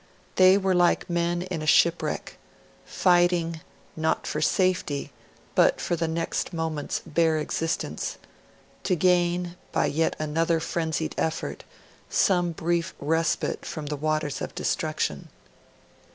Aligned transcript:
They 0.37 0.57
were 0.57 0.73
like 0.73 1.11
men 1.11 1.43
in 1.43 1.61
a 1.61 1.67
shipwreck, 1.67 2.39
fighting, 2.87 3.61
not 3.95 4.25
for 4.25 4.41
safety, 4.41 5.11
but 5.53 5.79
for 5.79 5.95
the 5.95 6.07
next 6.07 6.53
moment's 6.53 7.03
bare 7.05 7.37
existence 7.37 8.17
to 8.81 8.95
gain, 8.95 9.55
by 9.71 9.85
yet 9.85 10.15
another 10.17 10.59
frenzied 10.59 11.13
effort, 11.19 11.65
some 12.09 12.51
brief 12.51 12.95
respite 12.99 13.63
from 13.63 13.85
the 13.85 13.95
waters 13.95 14.41
of 14.41 14.55
destruction. 14.55 15.29